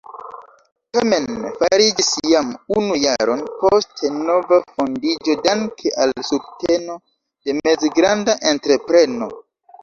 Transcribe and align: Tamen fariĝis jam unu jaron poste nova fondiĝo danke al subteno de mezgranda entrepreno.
Tamen 0.97 1.25
fariĝis 1.57 2.07
jam 2.29 2.47
unu 2.79 2.95
jaron 3.01 3.43
poste 3.65 4.11
nova 4.15 4.59
fondiĝo 4.79 5.37
danke 5.49 5.93
al 6.07 6.15
subteno 6.31 6.97
de 7.45 7.57
mezgranda 7.61 8.37
entrepreno. 8.55 9.31